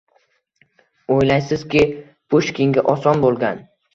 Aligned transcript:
O‘ylaysizki… 1.15 1.83
Pushkinga 2.35 2.87
oson 2.97 3.23
bo‘lgan? 3.27 3.63